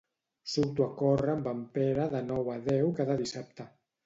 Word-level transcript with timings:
Surto 0.53 0.85
a 0.85 0.87
córrer 1.01 1.31
amb 1.33 1.49
en 1.51 1.61
Pere 1.75 2.09
de 2.15 2.23
nou 2.31 2.51
a 2.55 2.57
deu 2.71 2.91
cada 3.03 3.19
dissabte. 3.23 3.69